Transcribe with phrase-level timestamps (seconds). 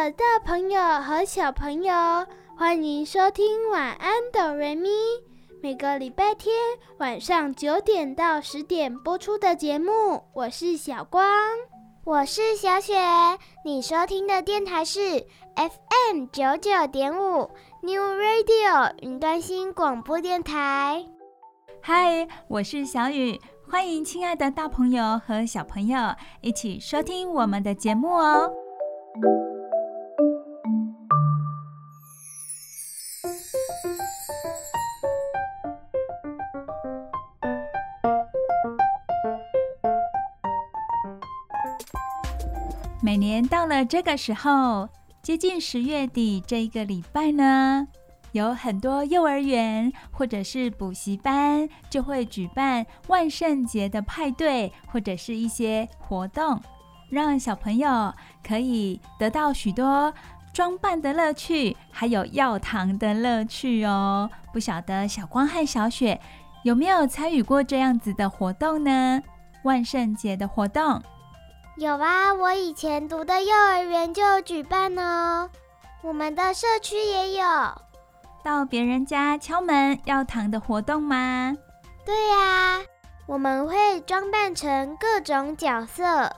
[0.00, 1.92] 的大朋友和小朋友，
[2.56, 4.88] 欢迎收听《晚安，哆瑞咪》。
[5.62, 6.54] 每个礼拜天
[6.96, 11.22] 晚上九点到十点播出的节目，我是小光，
[12.04, 12.94] 我是小雪。
[13.62, 17.50] 你收听的电台是 FM 九九点五
[17.82, 21.04] New Radio 云端新广播电台。
[21.82, 23.38] 嗨，我是小雨，
[23.70, 28.50] 欢迎亲爱的大朋友和小朋友一起收听我们的节目哦。
[43.02, 44.86] 每年到了这个时候，
[45.22, 47.88] 接近十月底这一个礼拜呢，
[48.32, 56.60] 有很多幼儿园或者是补习班就会举办万圣节的派对，或者是一些活动，
[57.08, 58.12] 让小朋友
[58.46, 60.12] 可以得到许多
[60.52, 64.28] 装扮的乐趣，还有要糖的乐趣哦。
[64.52, 66.20] 不晓得小光和小雪
[66.64, 69.22] 有没有参与过这样子的活动呢？
[69.64, 71.02] 万圣节的活动。
[71.80, 75.48] 有啊，我以前读的幼儿园就有举办哦。
[76.02, 77.46] 我们的社区也有。
[78.44, 81.56] 到别人家敲门要糖的活动吗？
[82.04, 82.82] 对呀，
[83.24, 86.30] 我们会装扮成各种角色，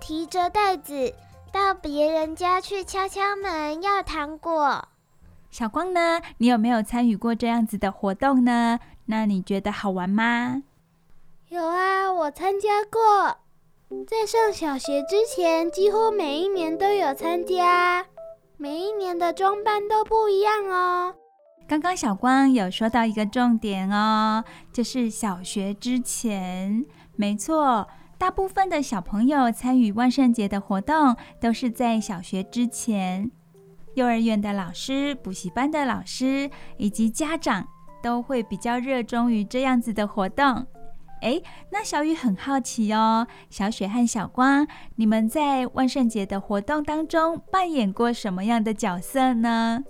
[0.00, 1.14] 提着袋子
[1.52, 4.88] 到别人家去敲敲门要糖果。
[5.48, 6.20] 小光呢？
[6.38, 8.80] 你有没有参与过这样子的活动呢？
[9.06, 10.64] 那你觉得好玩吗？
[11.50, 13.36] 有啊，我参加过。
[14.06, 18.04] 在上小学之前，几乎每一年都有参加，
[18.58, 21.14] 每一年的装扮都不一样哦。
[21.66, 24.44] 刚刚小光有说到一个重点哦，
[24.74, 26.84] 就是小学之前，
[27.16, 27.88] 没错，
[28.18, 33.30] 大部分的小朋友参与万圣节的活动都是在小学之前。
[33.94, 37.66] 幼儿园的老师、补习班的老师以及家长
[38.02, 40.66] 都会比较热衷于这样子的活动。
[41.20, 41.40] 哎，
[41.70, 49.84] 那小雨很好奇哦，小雪和小光，你们在万圣节的活动当中扮演过什么样的角色呢？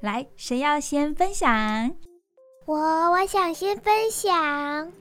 [0.00, 1.92] 来，谁要先分享？
[2.66, 4.92] 我，我想先分享。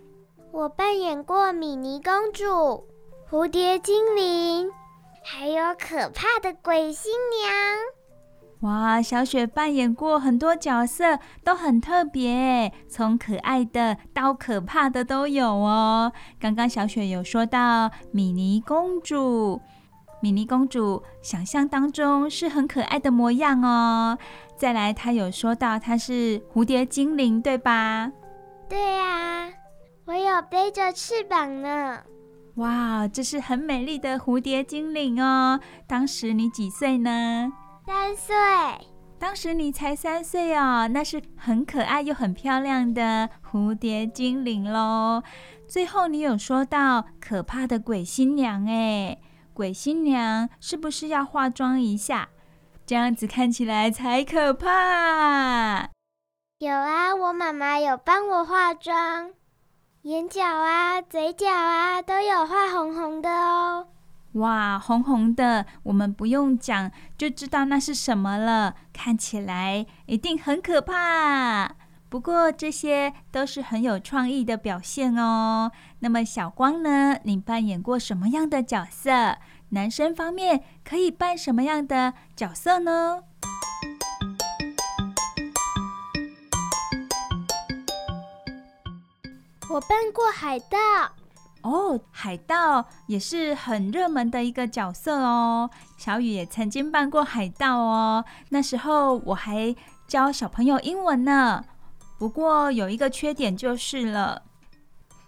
[0.51, 2.87] 我扮演过米妮公主、
[3.29, 4.71] 蝴蝶精灵，
[5.23, 7.96] 还有可怕的鬼新娘。
[8.61, 16.11] 哇，小雪扮演过很多角色，都很特别，从可爱的到可怕的都有哦。
[16.39, 19.61] 刚刚小雪有说到米妮公主，
[20.21, 24.17] 米妮公主想象当中是很可爱的模样哦。
[24.55, 28.11] 再来，她有说到她是蝴蝶精灵，对吧？
[28.67, 29.49] 对呀，
[30.05, 31.99] 我有背着翅膀呢。
[32.55, 35.59] 哇，这是很美丽的蝴蝶精灵哦。
[35.85, 37.53] 当时你几岁呢？
[37.87, 38.35] 三岁，
[39.17, 45.23] 当时你才三岁哦，那是很可爱又很漂亮的蝴蝶精灵喽。
[45.69, 49.17] 最后你有说到可怕的鬼新娘，哎，
[49.53, 52.27] 鬼新娘是不是要化妆一下？
[52.85, 55.89] 这样子看起来才可怕。
[56.59, 59.31] 有啊，我妈妈有帮我化妆，
[60.01, 63.87] 眼角啊、嘴角啊都有画红红的哦。
[64.37, 68.75] 哇，红红的，我们不用讲就知道那是什么了。
[68.93, 71.75] 看起来一定很可怕。
[72.09, 75.71] 不过这些都是很有创意的表现哦。
[75.99, 77.17] 那么小光呢？
[77.23, 79.37] 你扮演过什么样的角色？
[79.69, 83.23] 男生方面可以扮什么样的角色呢？
[89.69, 90.77] 我扮过海盗。
[91.67, 95.69] 哦，海盗也是很热门的一个角色哦。
[95.97, 99.75] 小雨也曾经扮过海盗哦，那时候我还
[100.07, 101.63] 教小朋友英文呢。
[102.17, 104.41] 不过有一个缺点就是了，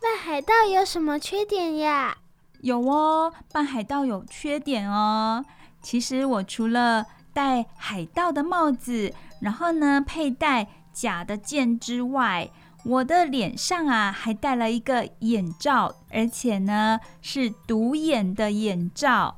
[0.01, 2.18] 扮海盗有什么缺点呀？
[2.62, 5.45] 有哦，扮海盗有缺点哦。
[5.81, 12.50] 其实我除了戴海盗的帽子，然后呢佩戴假的剑之外，
[12.85, 19.35] 我的脸上啊还戴了一个眼罩，而且呢是独眼的眼罩。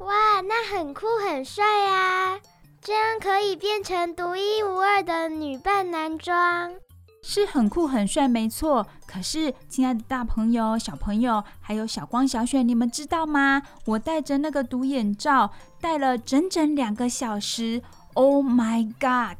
[0.00, 2.38] 哇，那很酷很帅啊！
[2.82, 6.72] 这样可以变成独一无二的女扮男装。
[7.22, 8.86] 是很酷很帅，没错。
[9.04, 13.62] 可是，亲爱的大朋友、小朋友，还有小光、小雪，你们知道吗？
[13.86, 15.50] 我戴着那个独眼罩，
[15.80, 17.82] 戴了整整两个小时。
[18.14, 19.38] Oh my God！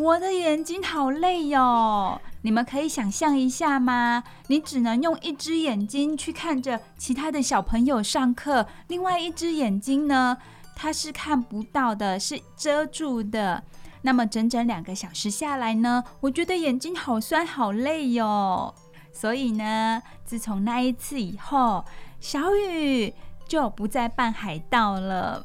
[0.00, 2.18] 我的眼睛好累哟。
[2.40, 4.24] 你们可以想象一下吗？
[4.46, 10.38] 你只能用一只眼睛去看着其他的小朋友上课，另外一只眼睛呢，
[10.74, 13.62] 它是看不到的，是遮住的。
[14.00, 18.74] 那么整整两个小时下来呢，我觉得眼睛好酸好累哟。
[19.12, 21.84] 所以呢，自从那一次以后，
[22.20, 23.12] 小雨
[23.46, 25.44] 就不再扮海盗了，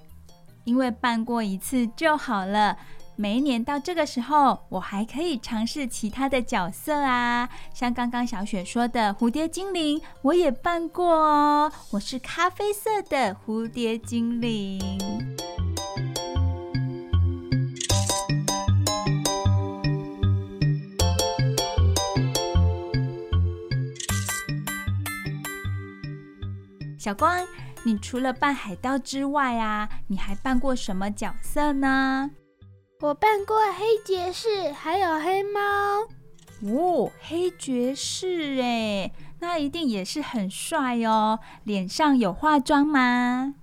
[0.64, 2.78] 因为扮过一次就好了。
[3.18, 14.80] 每一年到这个时候，我还可以尝试其他的角色啊，像刚刚小雪说的蝴蝶精灵，我也扮过哦，我是咖啡色的蝴蝶精灵。
[27.00, 27.46] 小光，
[27.86, 32.32] 你除了扮海盗之外啊，你还扮过什么角色呢？
[33.02, 35.60] 我扮过黑爵士，还有黑猫。
[36.64, 41.40] 哦，黑爵士哎，那一定也是很帅哦。
[41.66, 43.56] 脸上有化妆吗？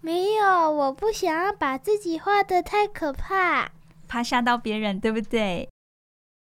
[0.00, 3.70] 没有，我不想要把自己画的太可怕，
[4.08, 5.68] 怕吓到别人，对不对？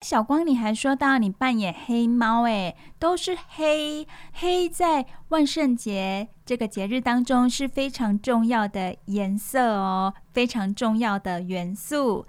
[0.04, 12.26] 小光，你还说到你扮演黑猫，哎，都是黑黑，在万圣节这个节日当中是非常重要的颜色哦，非常重要的元素。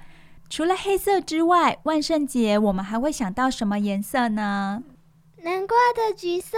[0.48, 4.84] 除了黑色之外，万圣节我们还会想到什么颜色呢？
[5.42, 6.56] 南瓜的橘色，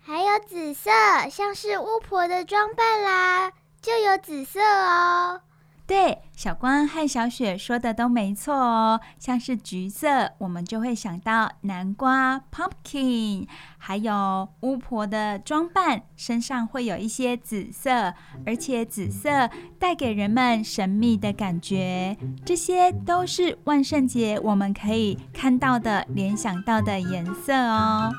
[0.00, 0.90] 还有紫色，
[1.30, 5.42] 像是巫婆的装扮啦，就有紫色哦。
[5.90, 9.00] 对，小光和小雪说的都没错哦。
[9.18, 18.14] 像是橘色，我们就会想到南瓜 （pumpkin），还有巫婆的装扮，身上会有一些紫色，
[18.46, 19.50] 而且紫色
[19.80, 22.16] 带给人们神秘的感觉。
[22.46, 28.12] 这些都是万圣节我们可以看到的、联想到的颜色哦。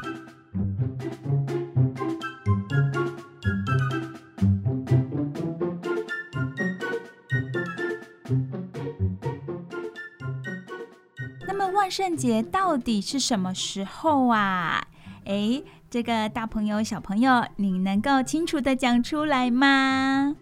[11.91, 14.87] 圣节到底是什么时候啊？
[15.25, 20.37] 诶，这个大朋友、小朋友，你能够清楚的讲出来吗？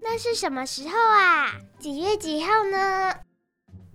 [0.00, 1.52] 那是什么时候啊？
[1.78, 3.12] 几月几号呢？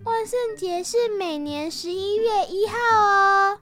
[0.04, 3.58] 万圣节是每年十一月一号哦。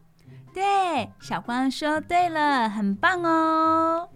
[0.52, 4.11] 对，小光说对了，很棒哦。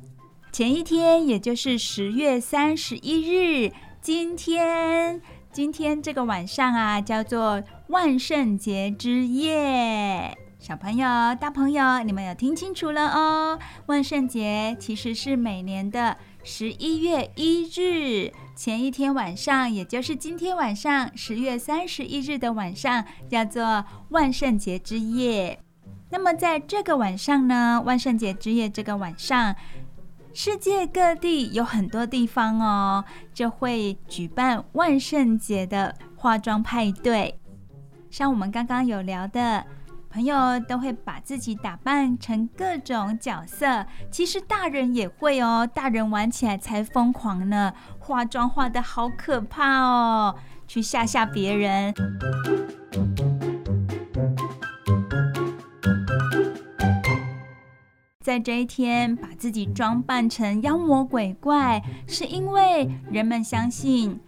[0.52, 3.22] 前一天，也就是十月三十一
[3.66, 3.72] 日，
[4.02, 5.22] 今天。
[5.52, 10.36] 今天这个晚上啊，叫做万圣节之夜。
[10.58, 11.06] 小朋友、
[11.36, 13.58] 大朋友，你们有听清楚了哦？
[13.86, 25.60] 万圣节其实是每年的十一月一日前一天晚上，也就是今天晚上十月三十一日的晚上，叫做万圣节之夜。
[26.10, 29.54] 那么在这个晚上呢，万圣节之夜这个晚上。
[30.34, 37.38] 世界各地有很多地方哦，就会举办万圣节的化妆派对。
[38.16, 39.62] 像我们刚刚有聊的，
[40.08, 43.84] 朋友都会把自己打扮成各种角色。
[44.10, 50.34] 其实大人也会哦，大人玩起来才疯狂呢，化妆化得好可怕哦，
[50.66, 51.92] 去吓吓别人。
[58.24, 64.18] 在这一天，把自己装扮成妖魔鬼怪，是因为人们相信，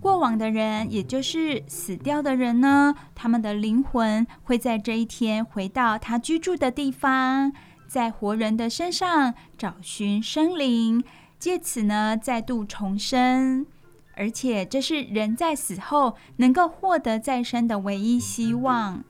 [0.00, 7.52] 过往的人，也就是死掉的人呢，他们的灵魂会在这一天回到他居住的地方，
[7.86, 11.02] 在活人的身上找寻生灵，
[11.38, 13.66] 借此呢再度重生，
[14.14, 19.04] 而且这是人在死后能够获得再生的唯一希望。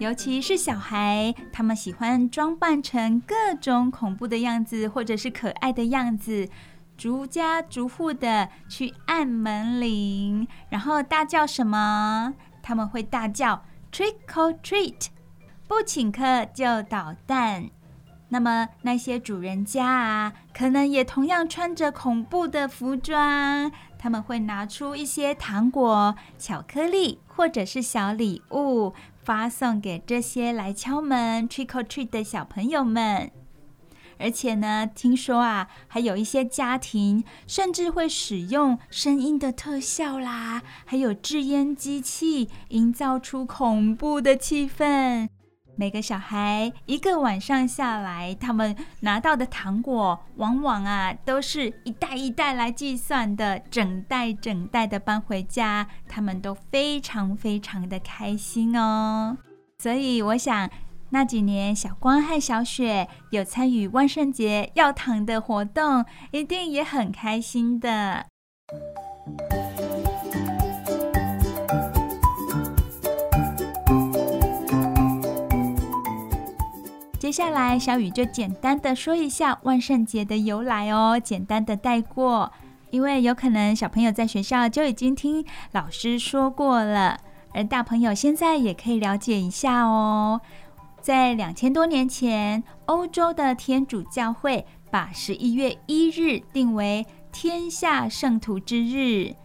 [0.00, 6.48] 尤其是小孩，他们喜欢装扮成各种恐怖的样子，或者是可爱的样子，
[6.96, 12.32] 逐家逐户的去按门铃，然后大叫什么？
[12.62, 15.08] 他们会大叫 “Trick or treat”，
[15.68, 17.68] 不请客就捣蛋。
[18.30, 28.94] 那么那些主人家啊，可能也同样穿着恐怖的服装，他们会拿出一些糖果、巧克力或者是小礼物，
[29.30, 33.30] 发送给这些来敲门 trick or treat 的小朋友们。
[34.18, 45.28] 而且呢，听说啊，还有一些家庭甚至会使用声音的特效啦，还有制烟机器，营造出恐怖的气氛。
[45.80, 59.38] 每个小孩一个晚上下来，他们拿到的糖果往往啊都是一袋一袋来计算的，整袋整袋的搬回家，他们都非常非常的开心哦。
[59.78, 60.68] 所以我想
[61.08, 68.26] 那几年小光和小雪有参与万圣节要糖的活动，一定也很开心的。
[77.30, 82.52] 接下来，小雨就简单的说一下万圣节的由来哦，简单的带过，
[82.90, 87.20] 因为有可能小朋友在学校就已经听老师说过了，
[87.54, 90.40] 而大朋友现在也可以了解一下哦。
[91.00, 99.36] 在两千多年前，欧洲的天主教会把十一月一日定为天下圣徒之日，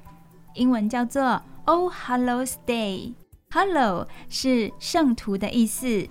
[0.56, 3.14] 英文叫做 All Hallows Day。
[3.52, 6.08] Hallow 是圣徒的意思。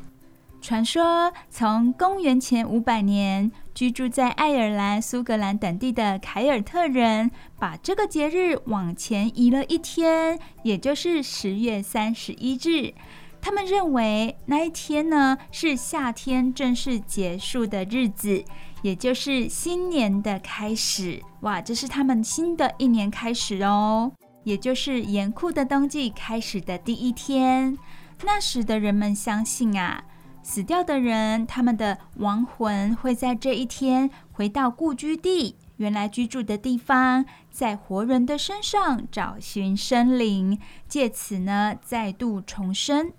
[0.64, 12.94] 传说从公元前五百年，居住在爱尔兰、苏格兰等地的凯尔特人，把这个节日往前移了一天，也就是十月三十一日。
[13.42, 18.42] 他们认为那一天呢，是夏天正式结束的日子，
[18.80, 21.20] 也就是新年的开始。
[21.40, 24.10] 哇，这是他们新的一年开始哦，
[24.44, 27.76] 也就是严酷的冬季开始的第一天。
[28.22, 30.02] 那时的人们相信啊。
[30.44, 43.10] 死掉的人，他们的亡魂会在这一天回到故居地，原来居住的地方，在活人的身上找寻生灵，借此呢再度重生。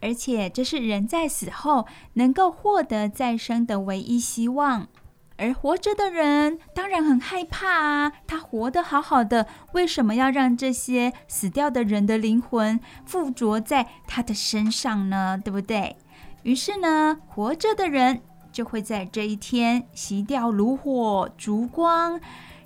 [0.00, 4.88] 而且这是人在死后能够获得再生的唯一希望。
[5.36, 15.38] 而活着的人当然很害怕啊，他活得好好的，为什么要让这些死掉的人的灵魂附着在他的身上呢？
[15.42, 15.96] 对不对？
[16.42, 18.20] 于是呢，活着的人
[18.50, 22.20] 就会在这一天熄掉炉火、烛光，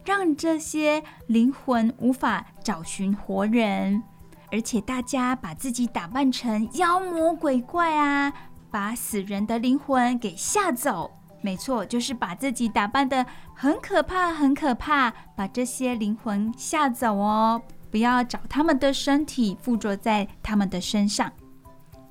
[0.05, 4.03] 让这些灵魂无法找寻活人。
[4.51, 8.33] 而且大家把自己打扮成妖魔鬼怪啊，
[8.71, 11.13] 把死人的灵魂给吓走。
[11.43, 21.31] 没错，就是把自己打扮得很可怕、很可怕，把这些灵魂吓走哦，不要找他们的身体附着在他们的身上。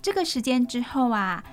[0.01, 1.43] 这个时间之后啊。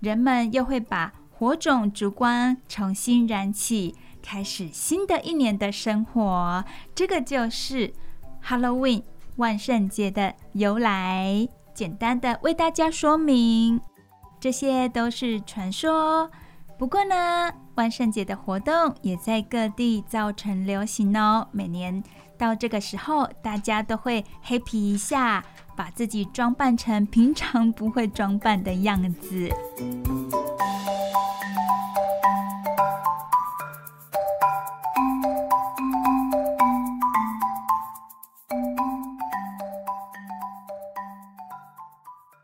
[0.00, 6.64] 人们又会把火种烛光重新燃起，开始新的一年的生活。
[6.94, 7.92] 这个就是
[8.44, 9.02] Halloween
[9.36, 11.48] 万圣节的由来。
[11.72, 13.80] 简单的为大家说明，
[14.38, 16.30] 这些都是传说。
[16.78, 21.46] 不过呢，万圣节的活动也在各地造成流行哦。
[21.52, 22.02] 每年
[22.36, 25.44] 到这个时候，大家都会 happy 一下。
[25.80, 29.48] 把自己装扮成平常不会装扮的样子。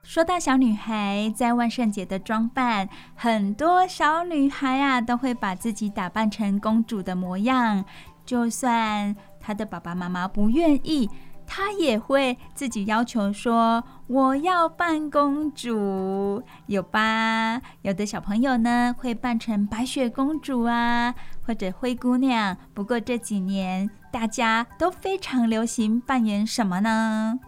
[0.03, 7.85] 说到小女孩在万圣节的装扮，很多小女孩啊都会把自己打扮成公主的模样，
[8.25, 11.11] 就算她的爸爸妈妈不愿意。
[11.47, 21.15] 他也会自己要求说：“我要扮公主，有吧？”有的小朋友呢会扮成白雪公主啊，
[21.47, 22.57] 或者灰姑娘。
[22.75, 27.39] 不过这几年大家都非常流行扮演什么呢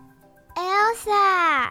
[0.55, 1.71] ？Elsa。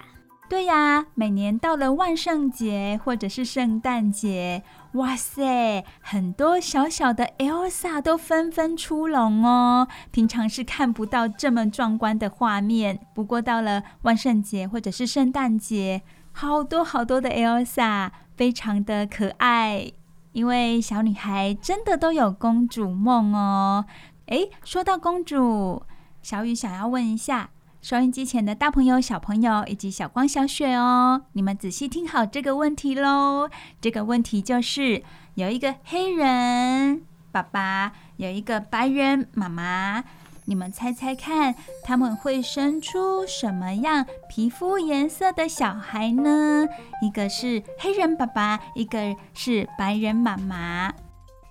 [0.50, 4.63] 对呀，每年到了万圣节或者是圣诞节，
[4.98, 9.88] 哇塞，很多小小的 Elsa 都纷纷出笼哦。
[10.12, 16.01] 平常是看不到这么壮观的画面，不过到了万圣节或者是圣诞节，
[16.32, 19.92] 好多好多的 Elsa，非常的可爱。
[20.32, 23.86] 因为小女孩真的都有公主梦哦。
[24.27, 25.84] 诶，说到公主，
[26.24, 27.51] 小雨想要问一下。
[27.81, 33.50] 收音机前的大朋友、小朋友以及小光、小雪哦，你们仔细听好这个问题喽。
[33.79, 35.03] 这个问题就是：
[35.36, 40.03] 有一个黑人爸爸，有一个白人妈妈，
[40.46, 46.67] 你们猜猜看，他们会生出什么样皮肤颜色的小孩呢？
[47.01, 50.93] 一个是黑人爸爸，一个是白人妈妈。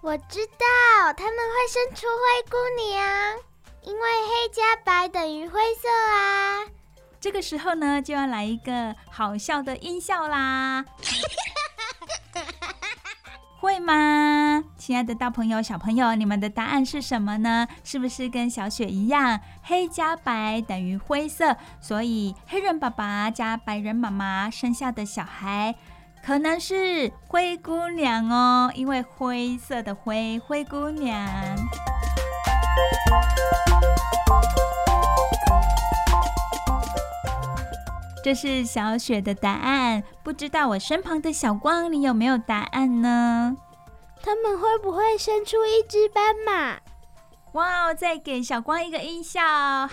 [0.03, 2.57] 我知道他们会生出灰姑
[2.91, 3.39] 娘，
[3.87, 6.67] 因为黑加白等于灰色啊。
[7.21, 10.85] 这个时候呢，就要来一个好笑的音效啦。
[13.59, 14.65] 会吗？
[14.77, 17.67] 亲爱的大朋友、小朋友，你们的答案是什么呢？
[17.85, 21.57] 是不是跟小雪一样，黑加白等于灰色？
[21.81, 25.77] 所以黑人爸爸加白人妈妈生下的小孩，
[26.25, 31.57] 可能是灰姑娘哦，因为灰色的灰，灰姑娘。
[38.25, 43.57] 这是小雪的答案，不知道我身旁的小光，你有没有答案呢？
[44.21, 46.79] 他们会不会生出一只斑马？
[47.53, 49.41] 哇，再给小光一个音效！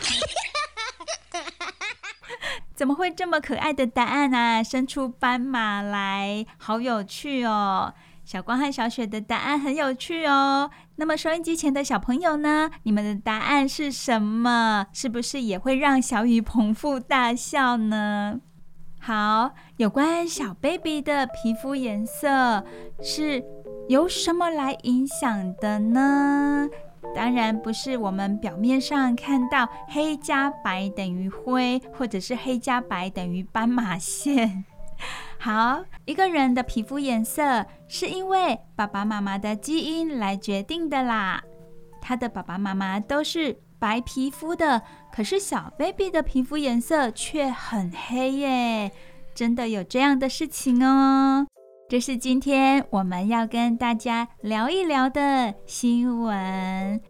[2.75, 4.63] 怎么会这么可爱的答案啊？
[4.63, 7.93] 生出斑马来，好有趣哦！
[8.25, 10.71] 小光和小雪的答案很有趣哦。
[10.95, 12.69] 那么收音机前的小朋友呢？
[12.83, 14.85] 你们的答案是什么？
[14.93, 18.39] 是不是也会让小雨捧腹大笑呢？
[18.99, 22.63] 好，有关小 baby 的皮肤颜色
[23.01, 23.43] 是
[23.89, 26.69] 由什么来影响的呢？
[27.15, 34.63] 当然不是我们表面上看到黑加白等于灰，或者是黑加白等于斑马线。
[35.43, 41.43] 好，一个人的皮肤颜色是因为爸爸妈妈的基因来决定的啦。
[42.01, 44.81] 他的爸爸妈妈都是白皮肤的，
[45.11, 48.89] 可是小 baby 的皮肤颜色却很黑耶，
[49.35, 51.45] 真的有这样的事情哦。
[51.89, 57.01] 这是今天我们要跟大家聊一聊的新闻。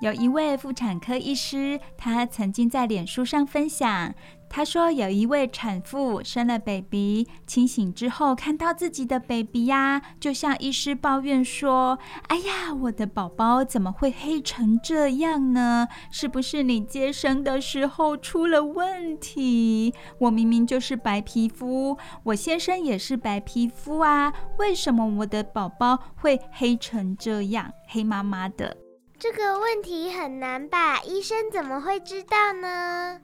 [0.00, 4.14] 有一位妇产科医师，他曾经在脸书上分享，
[4.48, 15.88] 他说有一位产妇生了 baby，清醒之后看到自己的 baby 呀，就向医师抱怨说：“哎呀，我的宝宝怎么会黑成这样呢？
[16.12, 19.92] 是不是你接生的时候出了问题？
[20.20, 28.76] 我明明就是白皮肤，我先生也是白皮肤啊，为什么我的宝宝会黑成这样，黑麻麻的？”
[29.20, 31.02] 这个问题很难吧？
[31.02, 33.20] 医生怎么会知道呢？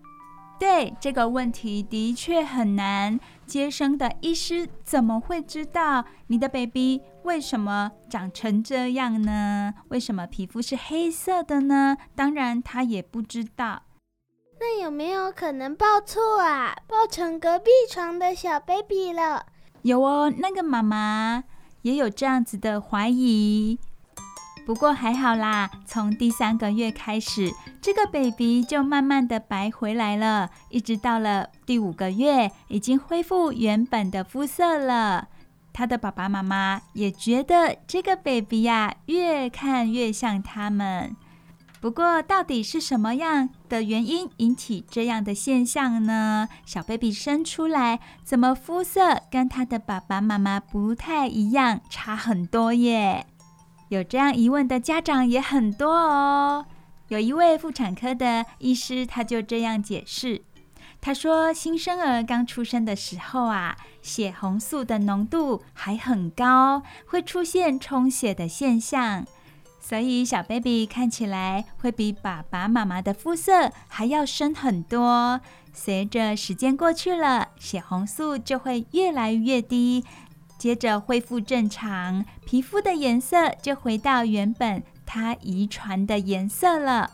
[0.59, 3.21] 对，这个问题的确很难。
[3.47, 9.73] 接生的医师怎么会知道你的 baby 为什么长成这样呢？
[9.91, 11.97] 为什么皮肤是黑色的呢？
[12.17, 13.83] 当然，他也不知道。
[14.59, 16.75] 那有没有可能抱错啊？
[16.89, 19.47] 抱成隔壁床的小 baby 了？
[19.83, 21.45] 有哦，那个妈妈
[21.83, 23.79] 也有这样子的怀疑。
[24.67, 35.29] 不过还好啦，从第三个月开始，这个 baby 就慢慢的白回来了，一直到了第五个月，已经恢复原本的肤色了。
[35.73, 41.15] 他的爸爸妈妈也觉得这个 baby 呀，越看越像他们。
[41.81, 46.49] 不过，到底是什么样的原因引起这样的现象呢？
[46.65, 53.27] 小 baby 生出来，怎么肤色跟他的爸爸妈妈不太一样，差很多耶？
[53.95, 56.67] 有这样疑问的家长也很多哦。
[57.09, 60.43] 有一位妇产科的医师，他就这样解释：
[61.01, 69.25] 他说，新生儿刚出生的时候啊，血红素的浓度还很高，会出现充血的现象，
[69.79, 75.41] 所以小 baby 看起来会比爸爸妈妈的肤色还要深很多。
[75.73, 80.05] 随着时间过去了，血红素就会越来越低。
[80.59, 87.11] 接着恢复正常，皮肤的颜色就回到原本它遗传的颜色了。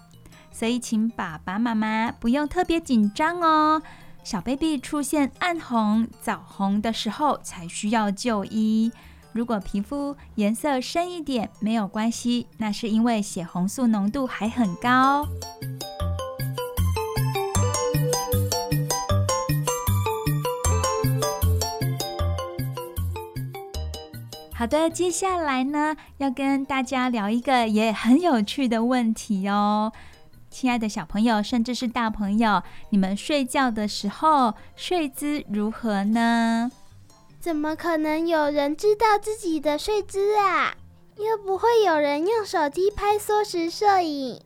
[0.53, 3.83] 所以，请爸爸妈妈不用特别紧张哦。
[4.23, 8.93] 小 baby 出现暗红、枣红的时候，才需要就医。
[9.33, 15.27] 如果皮肤颜色深一点，没有关系，那是因为血红素浓度还很高。
[24.61, 29.91] 好的，接下来呢，要跟大家聊一个也很有趣的问题哦，
[30.51, 36.71] 亲爱的小朋友，甚至是大朋友，你们睡觉的时候睡姿如何呢？
[37.41, 40.75] 怎么可能有人知道自己的睡姿啊？
[41.17, 44.43] 又不会有人用手机拍缩时摄影。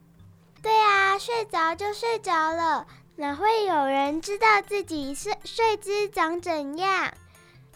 [0.62, 7.12] 对啊，睡着就睡着了，哪会有人知道自己睡睡姿长怎样？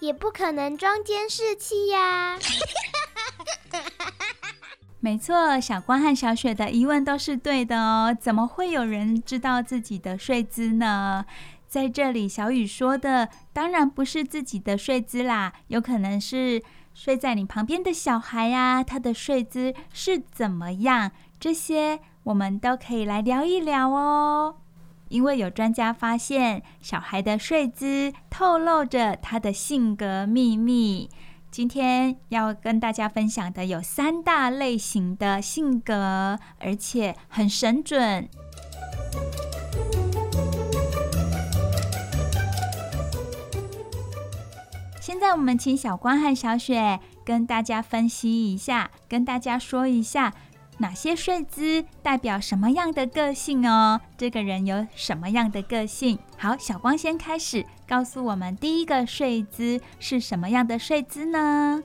[0.01, 2.39] 也不可能装监视器呀。
[5.01, 8.17] 没错，小光和小雪的疑问都是对的哦。
[8.21, 11.25] 怎么会有人知道自己的睡姿呢？
[11.69, 16.63] 在这里，小雨说的当然不是自己的睡姿啦，有可能是
[16.95, 21.13] 睡在你旁边的小孩呀，他的睡姿是怎么样？
[21.39, 24.57] 这些我们都可以来聊一聊哦。
[25.09, 31.09] 因为有专家发现，小孩的睡姿透露着他的性格秘密。
[31.51, 38.29] 今天要跟大家分享的有三大类型的性格，而且很神准。
[45.01, 50.35] 现在我们请小光和小雪跟大家分析一下，跟大家说一下。
[50.79, 54.01] 哪些睡姿代表什么样的个性哦？
[54.17, 56.19] 这个人有什么样的个性？
[56.37, 61.83] 好，小光先开始告诉我们，第一个睡姿是什么样的睡姿呢？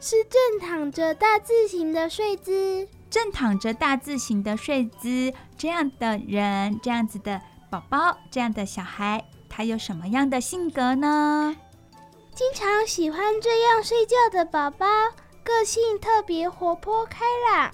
[0.00, 2.88] 是正躺着大字形的睡姿。
[3.10, 11.56] 正躺着大字形的睡姿，这样的人，这样子的宝宝，这样的小孩，他有什么样的性格呢？
[12.34, 14.86] 经常喜欢这样睡觉的宝宝，
[15.42, 17.72] 个性特别活泼开朗。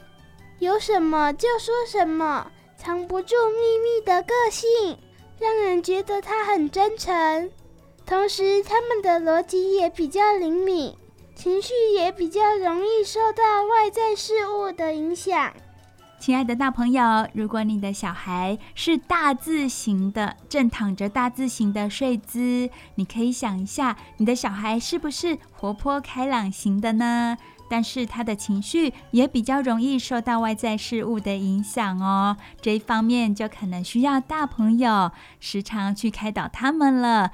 [0.64, 4.98] 有什么就说什么，藏不住秘密的个性，
[5.38, 7.50] 让人觉得他很真诚。
[8.06, 10.96] 同时，他们的逻辑也比较灵敏，
[11.36, 15.52] 情绪也比较容易受到外在事物的影响。
[16.24, 27.36] 亲爱的大朋友，如果你的小孩是大字型的，正躺着大字型的睡姿，你可以想一下，你的小孩是不是活泼开朗型的呢？
[27.68, 37.32] 但是他的情绪也比较容易受到外在事物的影响哦，这一方面就可能需要大朋友时常去开导他们了。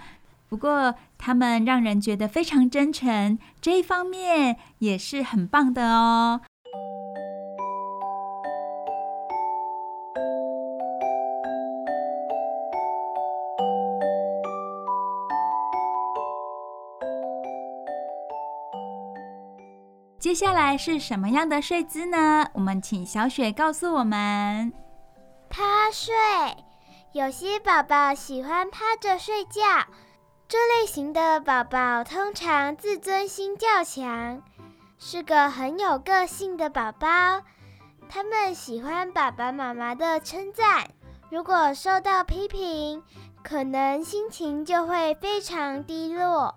[0.49, 6.41] 不过他们让人觉得非常真诚，这一方面也是很棒的哦。
[20.21, 22.47] 接下来是什么样的睡姿呢？
[22.53, 24.71] 我们请小雪告诉我们。
[25.49, 26.15] 趴睡，
[27.13, 29.63] 有些宝宝喜欢趴着睡觉，
[30.47, 34.43] 这类型的宝宝通常自尊心较强，
[34.99, 37.09] 是个很有个性的宝宝。
[38.11, 40.87] 他们喜欢爸爸妈妈的称赞，
[41.31, 43.03] 如果受到批评，
[43.43, 46.55] 可能心情就会非常低落。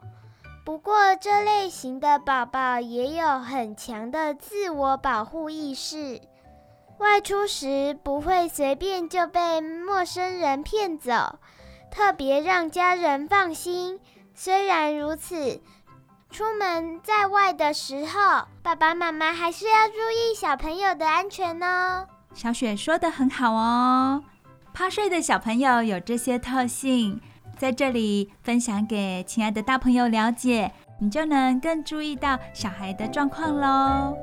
[0.66, 6.22] 不过，这类型的宝宝也有很强的自我保护意识，
[7.00, 11.38] 外出时不会随便就被陌生人骗走，
[11.92, 14.00] 特别让家人放心。
[14.34, 15.62] 虽然如此，
[16.30, 22.08] 出门在外的时候，爸爸妈妈还是要注意小朋友的安全哦。
[22.34, 24.24] 小雪说得很好哦，
[24.74, 27.20] 趴睡的小朋友有这些特性。
[27.58, 34.18] 在这里分享给亲爱的大朋友了解，你就能更注意到小孩的状况喽。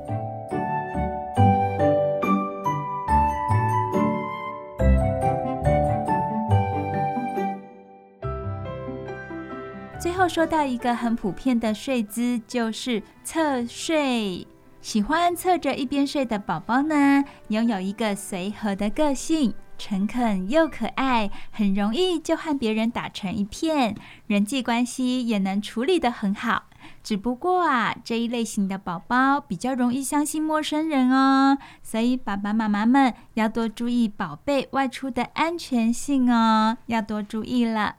[9.99, 14.47] 最后说到一个很普遍的睡姿，就是侧睡。
[14.81, 19.53] 喜欢侧着一边睡的宝宝呢，拥有一个随和的个性。
[19.81, 23.95] 诚恳又可爱，很容易就和别人打成一片，
[24.27, 26.65] 人际关系也能处理得很好。
[27.01, 37.95] 只不过啊，这一类型的宝宝比较容易相信陌生人哦，所以爸爸妈妈们要多注意宝贝外出的安全性哦，要多注意了。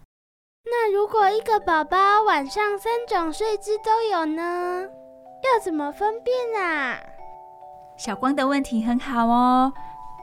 [0.64, 4.87] 那如果一个宝宝晚上三种睡姿都有呢？
[5.42, 6.97] 要怎么分辨啊？
[7.99, 9.73] 小光的问题很好哦，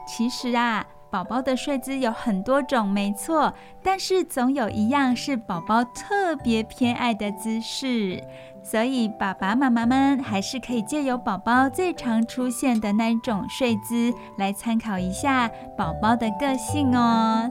[0.08, 0.86] 其实啊。
[1.10, 8.22] 宝宝的睡姿有很多种，没错，但是总有一样是宝宝特别偏爱的姿势，
[8.62, 17.50] 所以爸爸妈妈们还是可以借由宝宝最常出现的那种睡姿来参考一下宝宝的个性哦。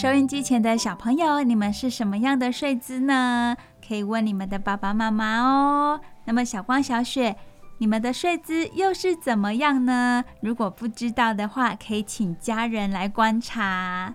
[0.00, 3.54] 收音机前的小朋友，你们是什么样的睡姿呢？
[3.86, 6.00] 可以问你们的爸爸妈妈哦。
[6.24, 7.36] 那么小光、小雪，
[7.76, 10.24] 你们的睡姿又是怎么样呢？
[10.40, 14.14] 如果不知道的话，可以请家人来观察。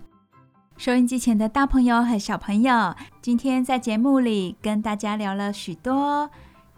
[0.76, 6.32] 收音机前的大朋友和小朋友，今天在节目里跟大家聊了许多。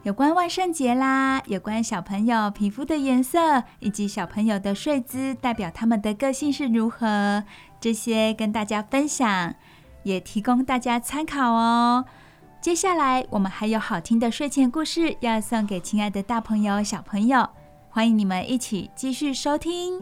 [0.03, 7.43] 有关万圣节啦，有关小朋友皮肤的颜色，以及小朋友的睡姿代表他们的个性是如何，
[7.79, 9.53] 这些跟大家分享，
[10.03, 12.05] 也提供大家参考哦。
[12.59, 17.47] 接下来我们还有好听的睡前故事要送给亲爱的大朋友、小朋友，
[17.89, 20.01] 欢迎你们一起继续收听。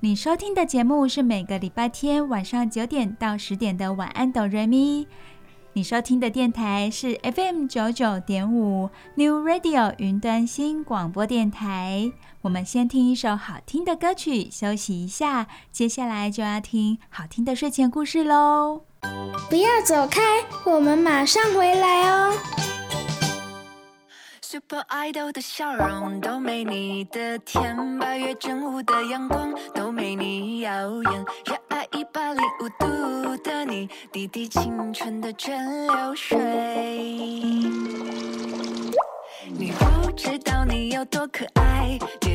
[0.00, 5.06] 你收听的节目是每个礼拜天晚上九点到十点的晚安哆瑞咪。
[5.76, 12.10] 你收听的电台是 FM 九九点五 New Radio 云端新广播电台。
[12.40, 18.84] 我们先听一首好听的歌曲，休息一下，接下来就要听好听的睡前故事喽。
[19.50, 20.22] 不要走开，
[20.64, 22.32] 我们马上回来哦。
[24.48, 30.70] Super Idol 的笑容都没你的甜，八月正午的阳光都没你耀
[31.02, 36.38] 眼，热爱一百零五度的你，滴滴清纯的蒸馏水。
[39.48, 41.98] 你不知道你有多可爱，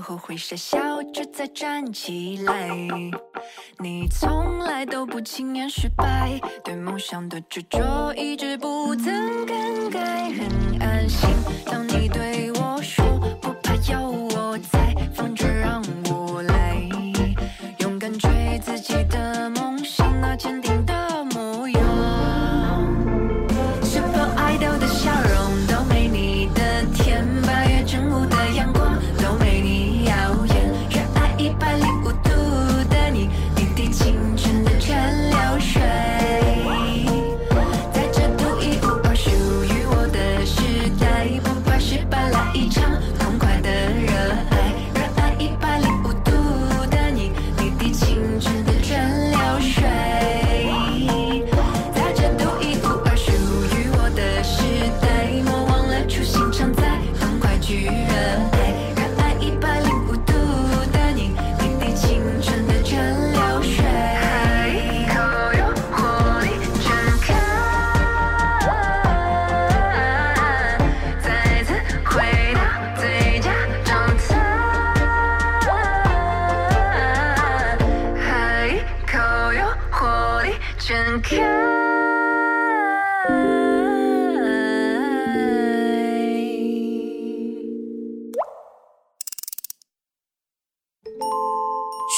[0.00, 2.70] 后会傻笑着再站起来。
[3.78, 11.28] 你从来都不轻言失败，对梦想的执着一直不曾更改，很安心。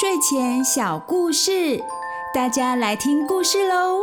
[0.01, 1.83] 睡前小故事，
[2.35, 4.01] 大家来听故事喽。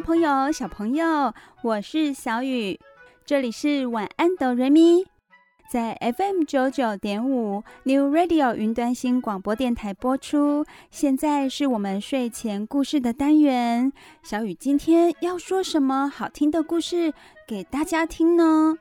[0.00, 2.80] 朋友、小朋友，我是小雨，
[3.26, 5.04] 这里是晚安哆瑞咪，
[5.70, 10.64] 在 FM 九九点五 New Radio 云端新广播电台播出。
[10.90, 17.12] 现在是我们睡前故事的单元，小雨今天要说什么好听的故事
[17.46, 18.78] 给大家听呢？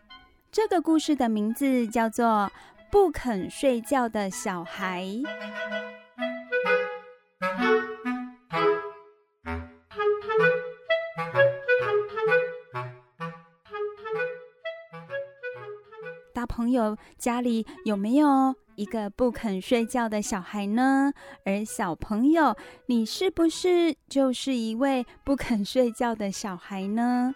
[0.51, 2.25] 这个故事的名字叫做
[2.89, 5.03] 《不肯睡觉的小孩》。
[16.69, 21.12] 朋友家里有没有一个不肯睡觉的小孩呢？
[21.43, 22.55] 而小朋友，
[22.86, 27.34] 你是不是就是一位不肯睡觉的小孩呢？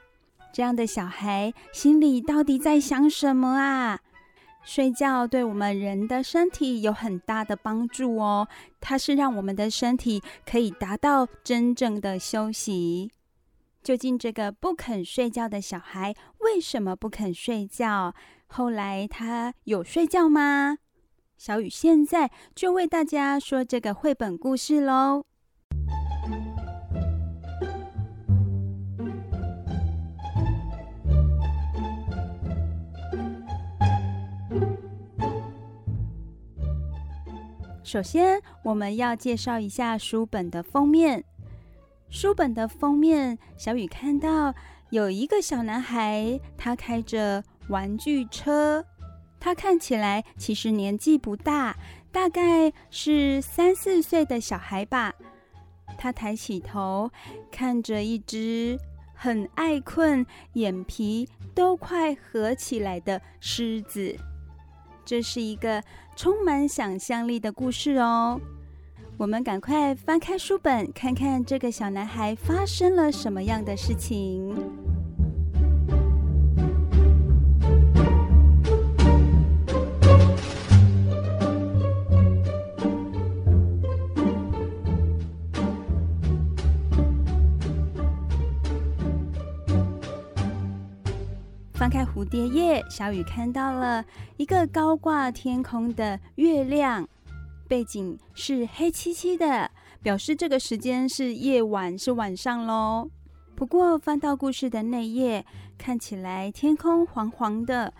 [0.53, 4.01] 这样的小孩心里到底在想什么啊？
[4.63, 8.47] 睡觉对我们人的身体有很大的帮助哦，
[8.79, 13.09] 它是让我们的身体可以达到真正的休息。
[13.83, 18.15] 究竟这个不肯睡觉的小孩为什么不肯睡觉？
[18.47, 20.77] 后来他有睡觉吗？
[21.37, 25.25] 小雨现在就为大家说这个绘本故事喽。
[37.83, 41.25] 首先，我们要介绍一下书本的封面。
[42.13, 44.53] 书本的封面，小雨看到
[44.91, 48.85] 有一个小男孩，他开着玩具车。
[49.39, 51.75] 他看起来其实年纪不大，
[52.11, 55.11] 大概是三四岁的小孩吧。
[55.97, 57.09] 他抬起头，
[57.51, 58.77] 看着一只
[59.15, 60.23] 很爱困、
[60.53, 64.15] 眼皮都快合起来的狮子。
[65.03, 65.83] 这是一个
[66.15, 68.39] 充满想象力的故事哦。
[69.15, 74.53] 我们赶快翻开书本，看看这个小男孩发生了什么样的事情。
[91.73, 94.03] 翻开蝴蝶页，小雨看到了
[94.37, 97.07] 一个高挂天空的月亮，
[97.73, 99.71] 背景是黑漆漆的，
[100.03, 103.09] 表示这个时间是夜晚，是晚上喽。
[103.55, 105.43] 不过翻到故事的内页，
[105.75, 107.91] 看起来天空黄黄的，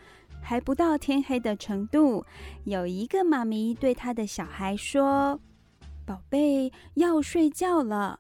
[0.43, 2.23] 还不到天黑的程度。
[2.65, 5.39] 有一个妈咪对她的小孩说
[6.05, 8.19] ：“宝贝，要睡觉了。”“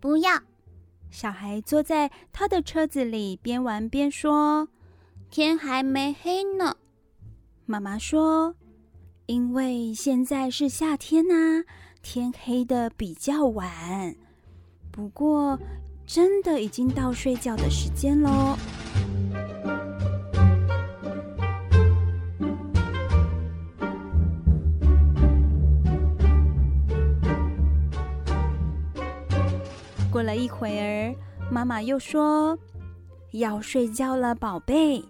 [0.00, 0.30] 不要。”
[1.12, 4.66] 小孩坐在他的车子里，边玩边说。
[5.28, 6.74] 天还没黑呢，
[7.66, 8.54] 妈妈说
[9.30, 11.62] ：“因为现在是夏天呐，
[12.02, 14.16] 天黑的比较晚。
[14.90, 15.56] 不过，
[16.04, 18.56] 真的已经到睡觉的时间喽。”
[30.10, 31.14] 过了一会儿，
[31.52, 32.58] 妈妈又说
[33.30, 35.04] ：“要睡觉了，宝贝。”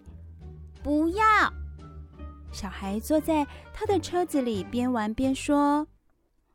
[0.85, 1.25] 不要！
[2.53, 5.87] 小孩坐在他的车子里，边玩边说：“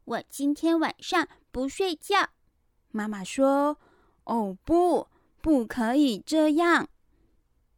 [0.06, 2.30] 我今天晚上不睡觉。”
[2.92, 3.78] 妈妈说
[4.26, 5.08] ：“哦，不，
[5.42, 6.90] 不可以这样。”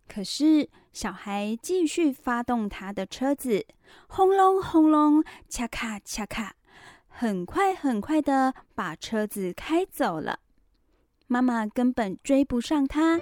[0.08, 3.66] 可是小孩继续发动他的车子，
[4.08, 6.56] 轰隆轰隆，恰咔恰咔，
[7.08, 10.40] 很快很快的把车子开走了。
[11.28, 13.20] 妈妈根本追不上他。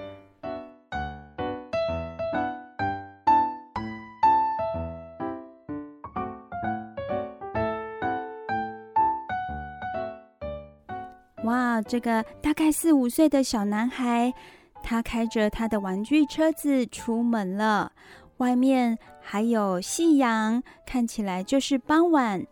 [11.45, 14.33] 哇，这个大概四五岁的小男孩，
[14.81, 17.91] 他开着他的玩具车子出门了。
[18.37, 22.45] 外面还有夕阳，看起来就是傍晚。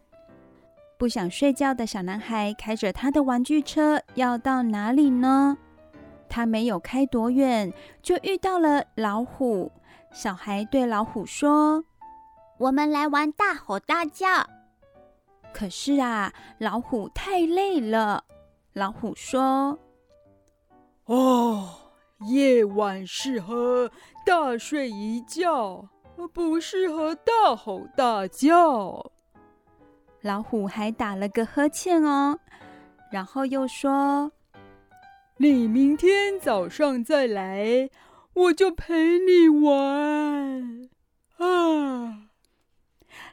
[0.97, 5.57] 不想睡觉的小男孩开着他的玩具车要到哪里呢？
[6.29, 9.71] 他没有开多远，就遇到了老虎。
[10.11, 11.83] 小孩对老虎说
[12.59, 14.27] ：“我们来玩大吼大叫。”
[15.51, 18.23] 可是啊，老虎太累了。
[18.73, 19.77] 老虎说
[21.05, 21.69] ：“哦，
[22.21, 23.91] 夜晚适合
[24.25, 25.87] 大睡一觉，
[26.33, 29.11] 不适合大吼大叫。”
[30.21, 32.39] 老虎还打了个呵欠哦，
[33.11, 34.31] 然后又说
[35.37, 37.91] ：“你明天早上再来，
[38.33, 40.89] 我就陪你玩。”
[41.37, 42.29] 啊，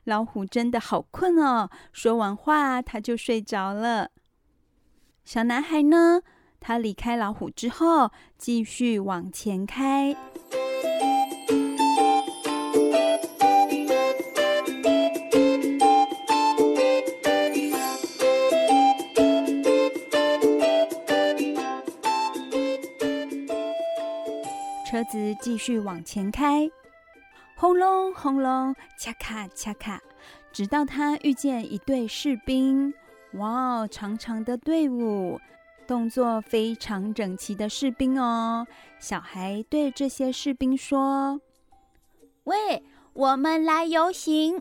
[0.05, 4.11] 老虎真的好困哦，说完话它就睡着了。
[5.25, 6.23] 小男孩呢？
[6.59, 10.15] 他离开老虎之后，继续往前开。
[24.91, 26.69] 车子继续往前开，
[27.55, 30.03] 轰隆轰隆，恰卡恰卡，
[30.53, 32.93] 直到他遇见一队士兵。
[33.35, 35.41] 哇哦，长长的队伍，
[35.87, 38.67] 动作非常整齐的士兵哦。
[38.99, 41.41] 小孩对这些士兵说
[42.45, 44.61] ：“喂，我们来游行。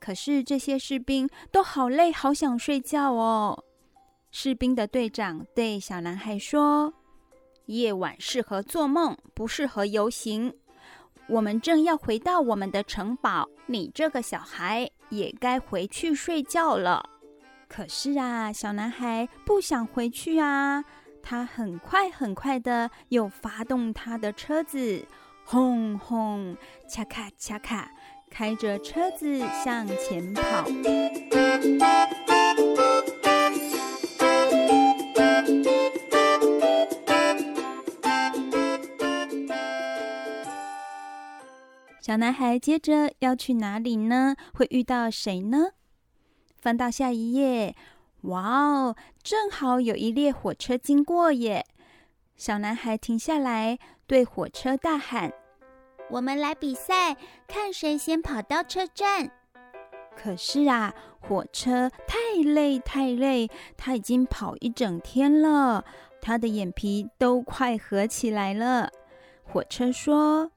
[0.00, 3.64] 可是这些士兵都好累，好想睡觉哦。
[4.32, 6.92] 士兵的队长对小男孩说
[7.66, 10.52] ：“夜晚适合做梦，不适合游行。
[11.28, 17.10] 我们正要回到我们的城堡，你这个小孩也该回去睡觉了。”
[17.68, 20.84] 可是啊，小男孩不想回去啊。
[21.22, 25.04] 他很快很快的又发动他的车子，
[25.44, 26.56] 轰轰，
[26.88, 27.90] 恰卡恰卡，
[28.30, 30.64] 开着车子向前跑。
[42.00, 44.36] 小男孩接着要去哪里呢？
[44.54, 45.70] 会遇到谁呢？
[46.66, 47.76] 翻到下一页。
[48.22, 48.96] 哇哦！
[49.22, 51.64] 正好有一列火车经过耶！
[52.34, 55.32] 小男孩停下来，对火车大喊
[56.10, 59.30] ：“我们来比赛，看谁先跑到车站。”
[60.20, 65.84] 可是啊，火车太累太累，他已经跑一整天了，
[66.20, 68.90] 他的眼皮都快合起来了。
[69.44, 70.50] 火车说：“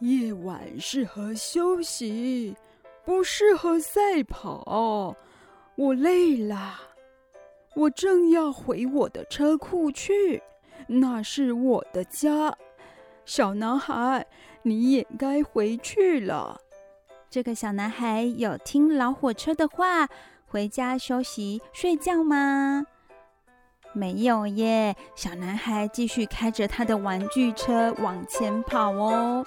[0.00, 2.56] 夜晚适合休息，
[3.04, 5.14] 不适合赛跑。
[5.76, 6.80] 我累了。”
[7.74, 10.42] 我正要回我的车库去，
[10.86, 12.54] 那是我的家。
[13.24, 14.26] 小男孩，
[14.62, 16.60] 你也该回去了。
[17.30, 20.06] 这个小男孩有听老火车的话，
[20.46, 22.84] 回家休息睡觉吗？
[23.94, 24.94] 没有耶。
[25.14, 29.42] 小男孩继续开着他的玩具车往前跑哦。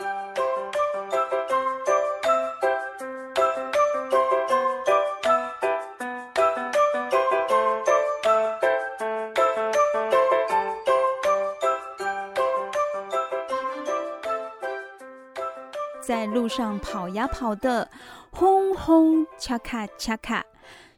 [16.32, 17.90] 路上跑呀跑的，
[18.32, 20.44] 轰轰恰卡恰卡，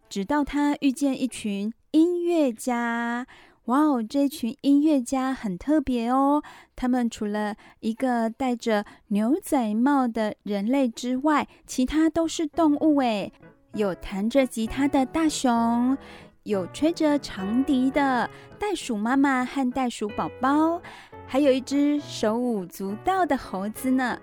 [0.09, 3.25] 直到他遇见一群音乐家。
[3.65, 6.41] 哇哦，这群音乐家很特别哦！
[6.73, 13.33] 他们除了一个戴着牛仔帽的人类之外，其他都是动物诶。
[13.73, 15.97] 有弹着吉他的大熊，
[16.43, 20.81] 有吹着长笛的袋鼠妈妈和袋鼠宝宝，
[21.27, 24.17] 还有一只手舞足蹈的猴子呢。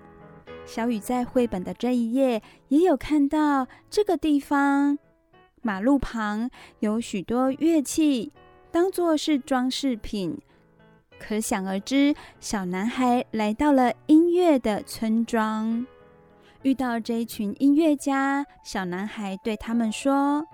[0.65, 4.97] 小雨在绘本的这一页也有看到这个地方，
[5.61, 6.49] 马路旁
[6.79, 8.31] 有许多乐器，
[8.71, 10.37] 当作是装饰品。
[11.17, 15.85] 可想而知，小男孩来到了音乐的村庄，
[16.63, 18.45] 遇到这一群音乐家。
[18.63, 20.45] 小男孩对他们说：“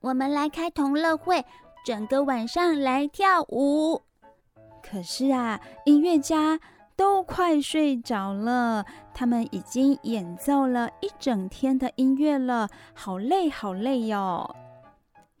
[0.00, 1.44] 我们来开同乐会，
[1.84, 4.02] 整个晚上来跳舞。”
[4.82, 6.60] 可是啊，音乐家。
[6.96, 8.84] 都快睡着了，
[9.14, 14.56] 他们已经演奏了一整天的音乐了，好累好累哟。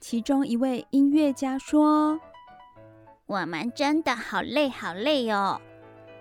[0.00, 2.18] 其中一位音乐家说
[3.26, 5.60] ：“我们真的好累好累哟，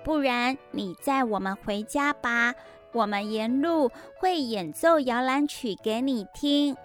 [0.03, 2.53] 不然你载我们回家吧，
[2.93, 6.75] 我们沿路会演奏摇篮曲给你听。”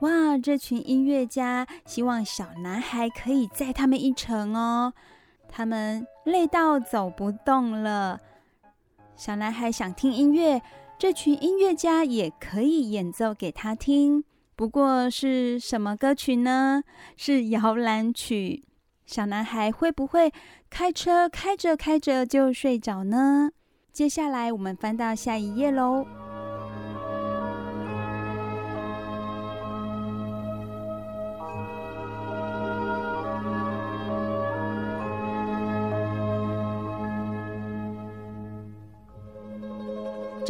[0.00, 4.94] 哇，这群音乐家希望小男孩可以载他们一程哦。
[5.46, 8.20] 他们累到走不动了。
[9.16, 10.62] 小男孩想听音乐，
[10.98, 14.24] 这群音乐家也可以演奏给他听。
[14.56, 16.82] 不过是什么歌曲呢？
[17.16, 18.64] 是摇篮曲。
[19.04, 20.32] 小男孩会不会
[20.70, 23.50] 开车开着开着就睡着呢？
[23.92, 26.06] 接下来我们翻到下一页喽。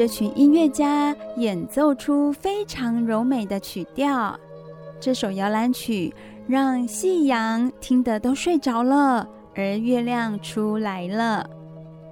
[0.01, 4.35] 这群音乐家演奏出非常柔美的曲调，
[4.99, 6.11] 这首摇篮曲
[6.49, 11.47] 让夕阳听得都睡着了，而月亮出来了。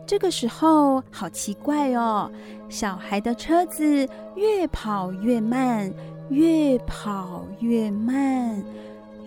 [0.07, 2.31] 这个时候好奇怪哦，
[2.69, 5.91] 小孩的车子越跑越慢，
[6.29, 8.63] 越跑越慢，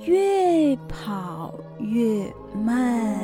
[0.05, 3.17] 越跑越慢。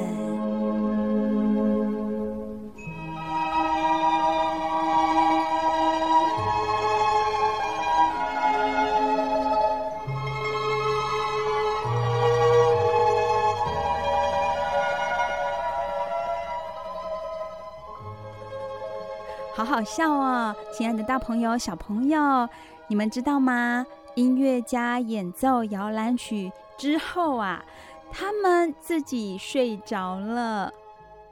[19.78, 22.50] 好笑哦，亲爱的大朋友、小朋友，
[22.88, 23.86] 你们知道吗？
[24.16, 27.64] 音乐家演奏摇篮曲之后啊，
[28.10, 30.74] 他们自己睡着了，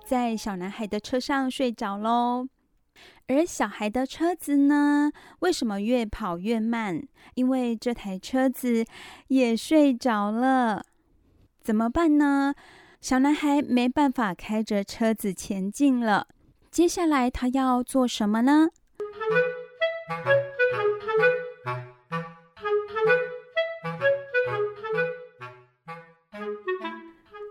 [0.05, 2.47] 在小男孩的车上睡着喽。
[3.25, 7.01] 而小孩的车子呢，为什么越跑越慢？
[7.33, 8.85] 因为这台车子
[9.29, 10.85] 也睡着了。
[11.63, 12.53] 怎么办呢？
[13.01, 16.27] 小男孩没办法开着车子前进了。
[16.75, 18.67] 接下来他要做什么呢？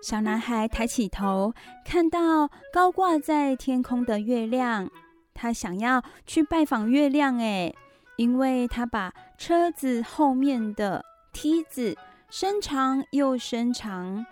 [0.03, 1.55] 小男孩抬起头，
[1.87, 4.91] 看到高挂在天空的月亮。
[5.33, 7.75] 他想要去拜访月亮，诶，
[8.19, 11.03] 因为他把车子后面的
[11.33, 11.97] 梯子
[12.29, 14.27] 伸长又伸长。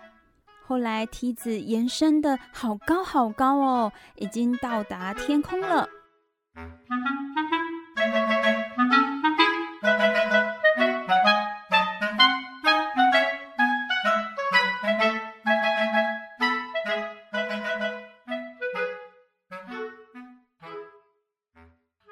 [0.65, 5.87] 后来梯子延伸的好高好高哦，已经到达天空了。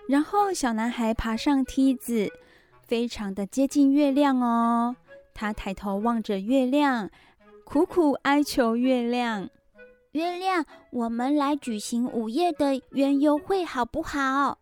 [0.07, 2.29] 然后，小男孩爬上梯子，
[2.85, 4.97] 非常的接近月亮哦。
[5.33, 7.09] 他抬头望着月亮，
[7.71, 9.49] 苦苦哀求月亮
[10.11, 14.57] ：“月亮，我们来举行午夜的园游会好不好？”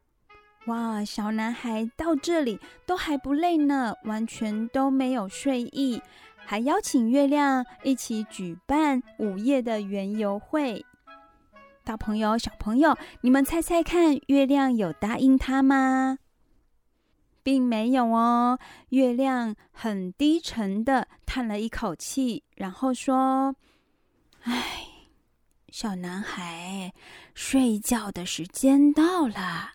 [0.68, 5.99] 哇，小男孩到这里都还不累呢，完全都没有睡意，
[6.36, 10.86] 还邀请月亮一起举办午夜的园游会。
[11.84, 16.20] 大朋友、小朋友，你们猜猜看，月亮有答应他吗？
[17.50, 18.60] 并没有哦。
[18.89, 23.56] 月亮很低沉的叹了一口气，然后说
[24.45, 24.86] ：“唉，
[25.70, 26.93] 小男孩，
[27.34, 29.72] 睡觉的时间到了。”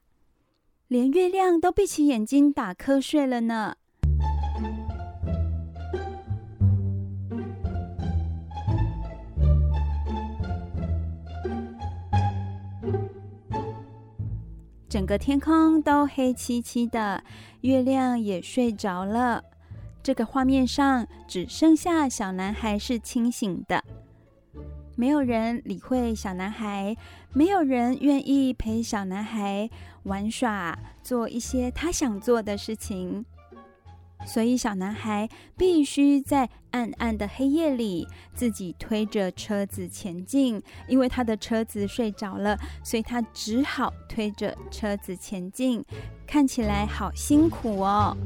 [0.87, 3.75] 连月亮都闭起眼睛打瞌睡了呢。
[14.89, 17.25] 整个天空都黑漆漆的，
[17.65, 19.43] 月亮也睡着了。
[20.03, 23.83] 这个画面上只剩下小男孩是清醒的，
[24.97, 26.95] 没有人理会小男孩，
[27.33, 29.71] 没有人愿意陪小男孩
[30.03, 33.25] 玩耍，做一些他想做的事情。
[34.27, 40.63] 所以，小男孩必须在暗暗的黑夜里自己推着车子前进。
[40.89, 45.85] 因为他的车子睡着了，所以他只好推着车子前进，
[46.27, 48.17] 看起来好辛苦哦。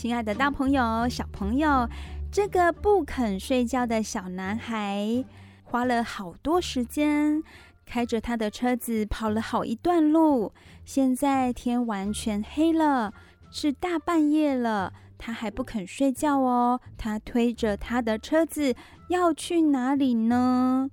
[0.00, 1.86] 亲爱的大朋友、小朋友，
[2.32, 5.22] 这个不肯睡觉的小男孩
[5.62, 7.42] 花了好多时间，
[7.84, 10.54] 开着他的车子跑了好一段路。
[10.86, 13.12] 现在天完全黑了，
[13.50, 16.80] 是大半夜了，他还不肯睡觉哦。
[16.96, 18.74] 他推着他的车子
[19.10, 20.88] 要去哪里呢？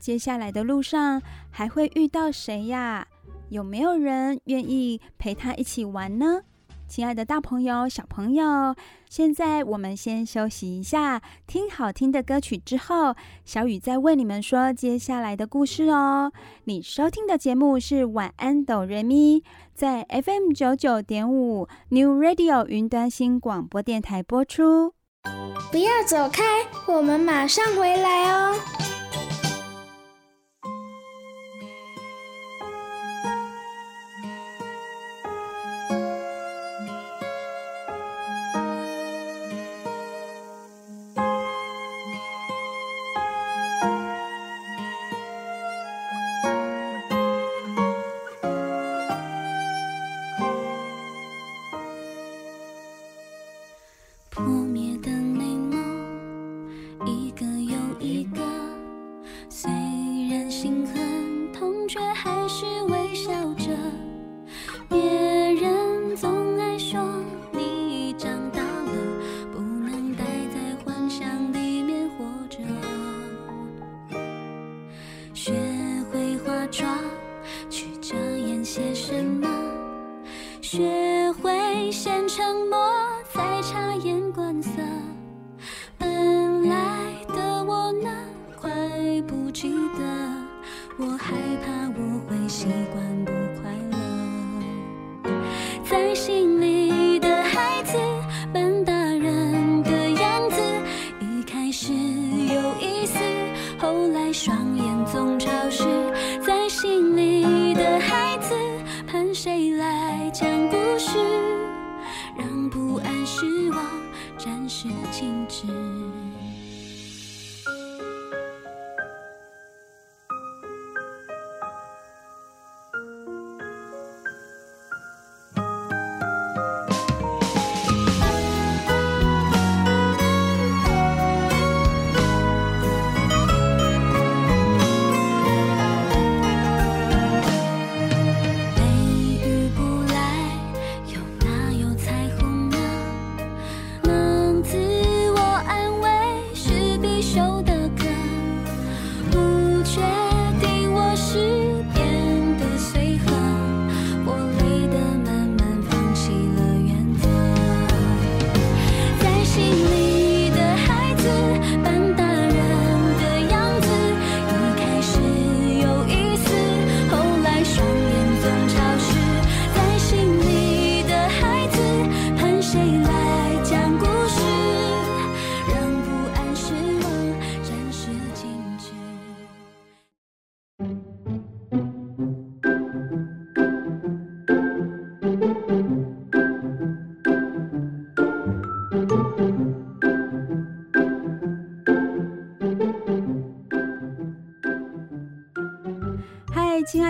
[0.00, 3.06] 接下来的路上还会遇到谁呀？
[3.50, 6.40] 有没有人愿意陪他一起玩呢？
[6.90, 8.74] 亲爱的大朋友、小朋友，
[9.08, 13.14] 现在我们先休息一下，听好听的歌曲之后，
[13.44, 16.32] 小雨再为你们说接下来的故事哦。
[16.64, 19.38] 你收听的节目是《晚安，哆瑞咪》，
[19.72, 24.94] 在 FM 九九点五 New Radio 云端新广播电台播出。
[25.70, 26.42] 不要走开，
[26.92, 28.56] 我们马上回来哦。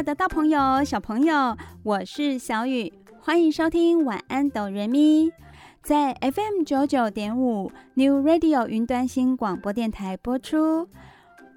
[0.01, 2.91] 爱的大朋友、小朋友，我是小雨，
[3.21, 5.31] 欢迎收听晚安哆瑞咪，
[5.83, 10.89] 在 FM 九九点五 New Radio 云端新广播电台播出。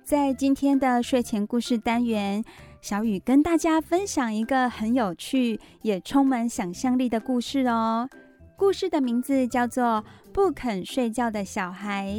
[0.04, 2.44] 在今天的睡前故事单元，
[2.82, 8.10] 小雨跟大家分享一个很有趣也充满想象力的故事哦。
[8.58, 12.14] 故事的名字叫做《不肯睡觉的小孩》。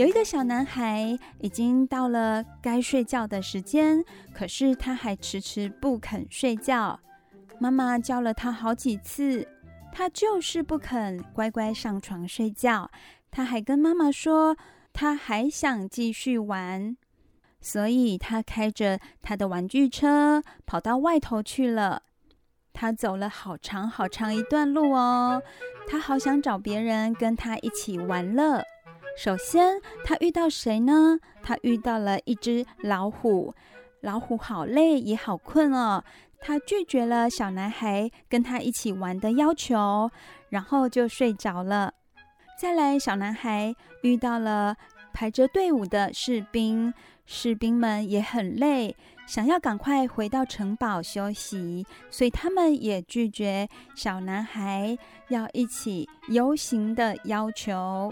[0.00, 6.98] 有一个小男孩，已经到了该睡觉的时间，可是他还迟迟不肯睡觉。
[7.58, 9.46] 妈妈教了他好几次，
[9.92, 12.90] 他就是不肯乖乖上床睡觉。
[13.30, 14.56] 他还跟妈妈说，
[14.94, 16.96] 他还想继续玩，
[17.60, 22.04] 所以他开着他的玩具车跑到外头去了。
[22.72, 25.42] 他走了好长好长一段路哦，
[25.86, 28.64] 他好想找别人跟他一起玩乐。
[29.16, 31.18] 首先，他遇到谁呢？
[31.42, 33.54] 他遇到了一只老虎。
[34.00, 36.02] 老虎好累，也好困哦。
[36.40, 40.10] 他拒绝了小男孩跟他一起玩的要求，
[40.48, 41.92] 然后就睡着了。
[42.58, 44.74] 再来，小男孩遇到了
[45.12, 46.94] 排着队伍的士兵，
[47.26, 48.96] 士兵们也很累，
[49.26, 54.96] 想要赶快回到城堡休息，所以他们也拒绝小男孩
[55.28, 58.10] 要一起游行的要求。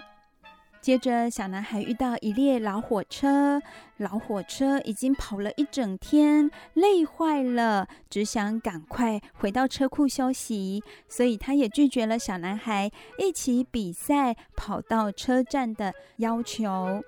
[0.80, 3.60] 接着，小男孩遇到一列老火车，
[3.98, 17.02] 老火车已经跑了一整天，累坏了，只想赶快回到车库休息，所以他也拒绝了小男孩一起比赛跑到车站的要求。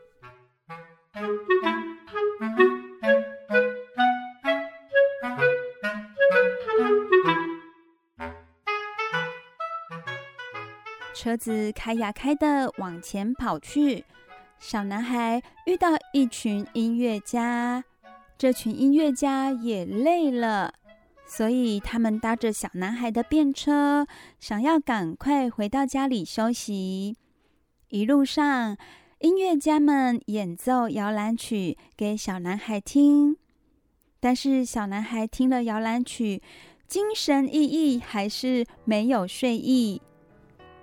[11.21, 14.07] 车子开呀开的往前跑去，
[14.59, 17.85] 小男孩遇到一群音乐家，
[18.39, 20.73] 这群音乐家也累了，
[21.27, 24.07] 所以他们搭着小男孩的便车，
[24.39, 27.15] 想要赶快回到家里休息。
[27.91, 28.79] 一路上，
[29.19, 33.37] 音乐家们演奏摇篮曲给小男孩听，
[34.21, 36.41] 但是小男孩听了摇篮曲，
[36.89, 40.01] 精神奕奕，还是没有睡意。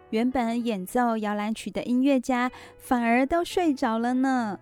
[0.10, 4.60] 原本演奏摇篮曲的音乐家反而都睡着了呢。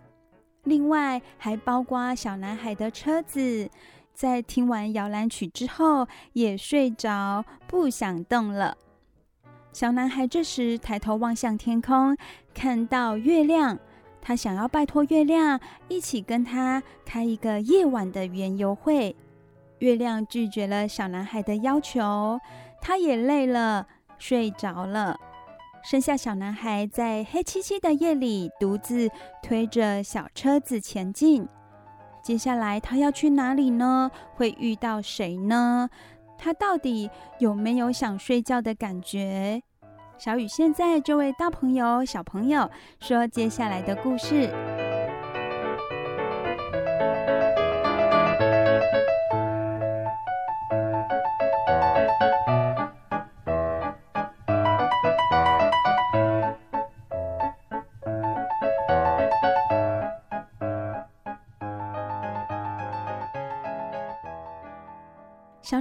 [0.64, 3.70] 另外，还包括小男孩的车子，
[4.14, 8.76] 在听完摇篮曲之后也睡着，不想动了。
[9.72, 12.18] 小男孩这时抬头望向天空，
[12.54, 13.78] 看到月亮，
[14.22, 19.16] 他想要拜托月亮一起跟他开一个夜晚的园游会。
[19.80, 22.40] 月亮拒绝了小男孩的要求，
[22.82, 23.86] 他也累了，
[24.18, 25.20] 睡着了。
[25.88, 29.08] 剩下小男孩在黑漆漆的夜里独自
[29.44, 31.48] 推着小车子前进。
[32.24, 34.10] 接下来他要去哪里呢？
[34.34, 35.88] 会遇到谁呢？
[36.40, 39.62] 他到底有没有想睡觉的感觉？
[40.18, 42.68] 小雨现在就为大朋友、小朋友
[43.00, 44.50] 说接下来的故事。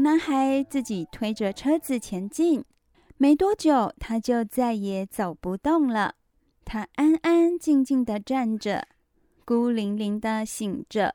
[0.04, 2.62] 男孩自己推着车子前进，
[3.16, 6.16] 没多久，他就再也走不动了。
[6.62, 8.86] 他安安静静的站着，
[9.46, 11.14] 孤零零的醒着。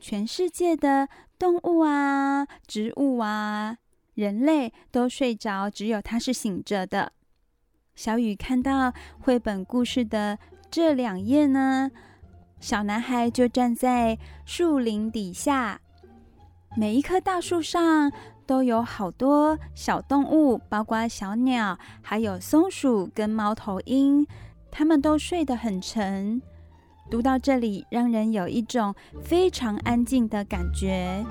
[0.00, 1.06] 全世界的
[1.38, 3.76] 动物啊、植物啊、
[4.14, 7.12] 人类都睡着，只有他是醒着的。
[7.94, 10.38] 小雨看到绘本故事的
[10.70, 11.90] 这两页呢，
[12.58, 15.82] 小男孩就站在树林底下，
[16.76, 18.10] 每一棵大树上
[18.46, 24.26] 都有好多小动物，包括小鸟，还有松鼠跟猫头鹰，
[24.72, 26.42] 它们都睡得很沉。
[27.08, 31.24] 读到这里，让人有一种非常安静的感觉。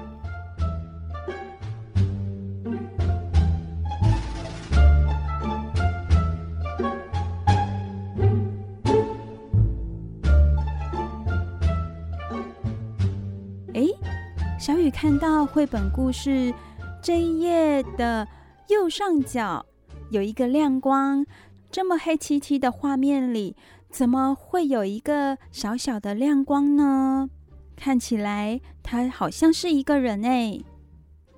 [14.63, 16.53] 小雨看到绘本故事
[17.01, 18.25] 这一页的
[18.69, 19.65] 右上角
[20.09, 21.25] 有一个亮光，
[21.69, 23.57] 这么黑漆漆的画面里。
[23.89, 27.29] 怎么会有一个小小的亮光呢？
[27.75, 30.57] 看起来他好像是一个人哎。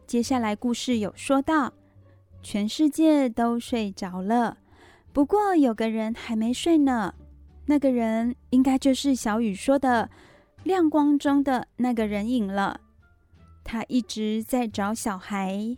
[0.05, 1.73] 接下来故事有说到，
[2.43, 4.59] 全世界都睡着了，
[5.11, 7.15] 不过有个人还没睡呢。
[7.65, 10.11] 那个人应该就是小雨说的
[10.61, 12.81] 亮光中的那个人影了。
[13.65, 15.75] 他一直在找小孩。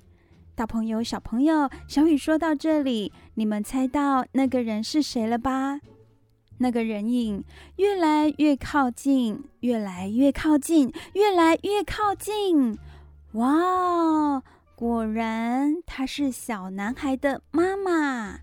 [0.53, 5.79] 大朋友、小朋友，小雨说到这里，你们猜到那个人是谁了吧？
[6.59, 7.43] 那个人影
[7.77, 12.77] 越来越靠近，越来越靠近，越来越靠近。
[13.33, 14.41] 哇，
[14.75, 18.39] 果然他是小男孩的妈妈。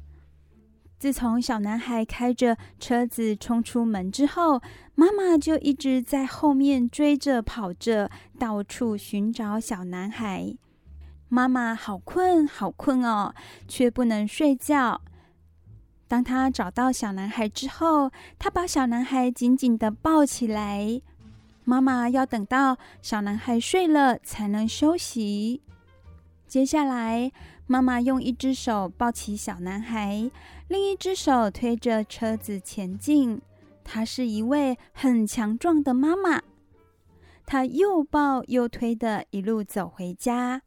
[1.05, 4.62] 自从小男孩开着车子冲出门之后，
[4.94, 10.57] 妈妈就一直在后面追着跑着，到处寻找小男孩。
[11.28, 13.34] 妈妈好困，好困哦，
[13.68, 15.02] 却不能睡觉。
[16.09, 21.02] 当他找到小男孩之后，他把小男孩紧紧地抱起来。
[21.64, 25.61] 妈妈要等到小男孩睡了才能休息。
[26.46, 27.30] 接下来，
[27.66, 30.30] 妈妈用一只手抱起小男孩，
[30.68, 33.40] 另一只手推着车子前进。
[33.84, 36.42] 她是一位很强壮的妈妈，
[37.44, 40.62] 她又抱又推的一路走回家。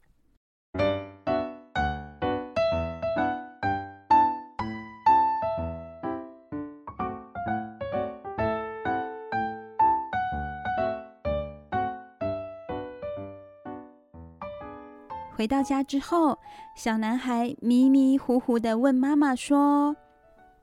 [15.38, 16.36] 回到家之后，
[16.74, 19.94] 小男孩迷迷糊糊地问妈妈说：“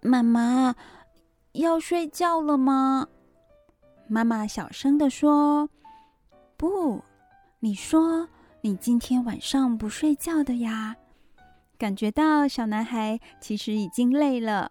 [0.04, 0.76] 妈妈，
[1.54, 3.08] 要睡觉了吗？”
[4.10, 5.70] 妈妈小声地说
[6.60, 7.02] ：“不，
[7.62, 8.28] 你说
[8.60, 10.98] 你今天晚上不睡觉的呀。”
[11.80, 14.70] 感觉到小男孩其实已经累了，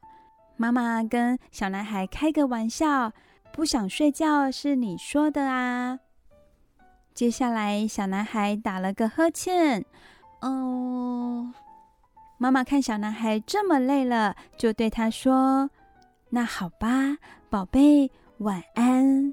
[0.59, 3.11] 妈妈跟小男孩开个玩笑
[3.55, 6.01] ：“不想睡觉是你说的啊。”
[7.15, 9.85] 接下来，小男孩打了个呵欠。
[10.41, 11.55] 哦，
[12.39, 15.71] 妈妈看小男孩这么累了，就对他说
[16.31, 17.17] ：“那好吧，
[17.49, 19.33] 宝贝，晚安。”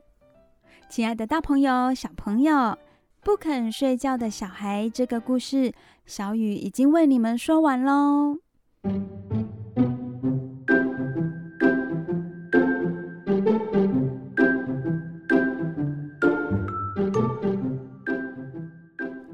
[0.90, 2.78] 亲爱的大朋友、小朋友，
[3.24, 5.74] 不肯睡觉的小孩这个故事，
[6.06, 8.38] 小雨已经为你们说完喽。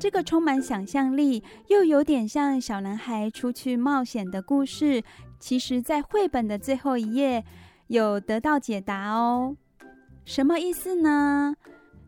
[0.08, 5.04] 这个充满想象力，又有点像小男孩出去冒险的故事，
[5.38, 7.44] 其实，在绘本的最后一页
[7.88, 9.58] 有得到解答哦。
[10.24, 11.54] 什么意思呢？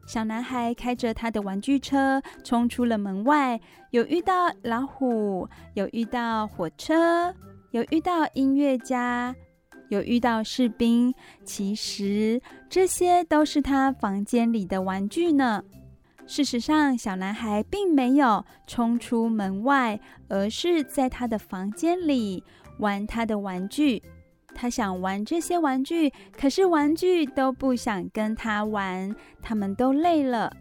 [0.07, 3.59] 小男孩开着他的玩具车冲出了门外，
[3.91, 7.35] 有遇到老虎，有遇到火车，
[7.71, 9.35] 有遇到音乐家，
[9.89, 11.13] 有遇到士兵。
[11.43, 15.61] 其实这些都是他房间里的玩具呢。
[16.29, 22.43] 事实上，小男孩并没有冲出门外，而是在他的房间里
[22.77, 24.03] 玩他的玩具。
[24.53, 30.55] 他想玩这些玩具，可是玩具都不想跟他玩，他们都累了。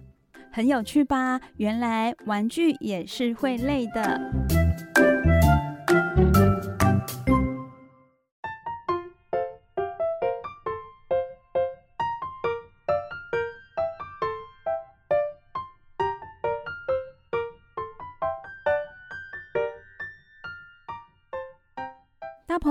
[0.50, 1.38] 很有趣吧？
[1.58, 4.57] 原来玩具也是会累的。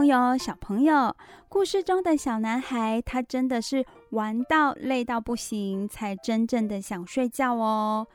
[0.08, 1.16] 友、小朋友，
[1.48, 8.08] 故事中的小男孩，他真的是玩到累到不行，才真正的想睡觉哦。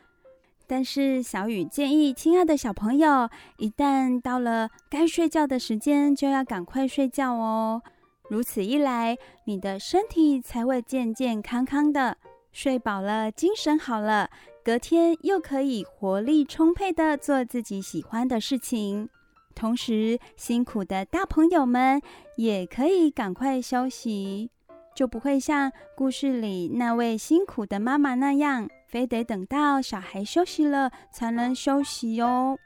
[0.66, 3.28] 但是小雨建议，亲爱的小朋友，
[3.58, 7.82] 一旦到了该睡觉的时间，就要赶快睡觉哦。
[8.28, 12.16] 如此一来，你的身体才会健健康康的。
[12.52, 14.30] 睡饱了，精神好了，
[14.64, 19.08] 隔天又可以活力充沛的做自己喜欢的事情。
[19.52, 22.00] 同时，辛苦的大朋友们
[22.36, 24.50] 也可以赶快休息，
[24.94, 32.56] 就不会像故事里那位辛苦的妈妈那样，非得等到小孩休息了才能休息哟。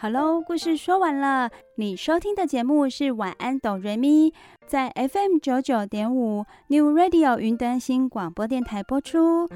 [0.00, 1.50] 好喽，故事说完了。
[1.74, 4.32] 你收听的节目是晚安哆瑞咪，
[4.64, 9.48] 在 FM 九九点五 New Radio 云端新广播电台播出。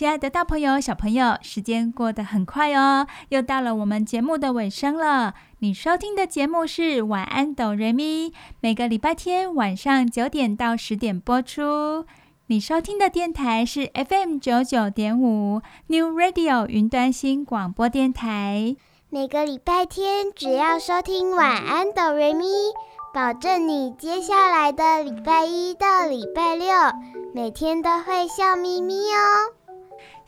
[0.00, 5.34] 亲爱的大朋友、小朋友，时间过得很快哦，又到了我们节目的尾声了。
[5.58, 8.30] 你收听的节目是《晚安哆瑞咪》，
[8.60, 12.06] 每个礼拜天晚上九点到十点播出。
[12.46, 18.74] 你收听的电台是 FM 九九点五 New Radio 云端新广播电台。
[19.10, 22.46] 每个礼拜天只要收听《晚安哆瑞咪》，
[23.12, 26.68] 保证你接下来的礼拜一到礼拜六
[27.34, 29.59] 每天都会笑眯眯哦。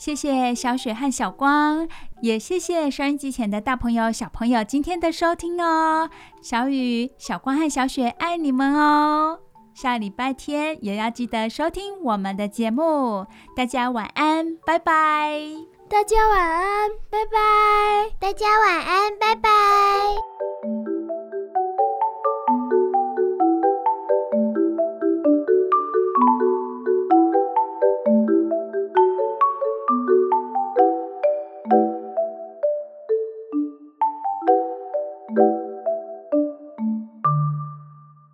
[0.02, 1.86] 谢谢小雪和小光，
[2.22, 6.10] 也谢谢收音机前的大朋友、小朋友今天的收听哦。
[6.42, 9.38] 小雨、小光和小雪爱你们哦。
[9.74, 13.24] 下礼拜天也要记得收听我们的节目。
[13.54, 15.40] 大家晚安，拜拜。
[15.88, 18.10] 大家晚安，拜拜。
[18.18, 19.50] 大家晚安，拜拜。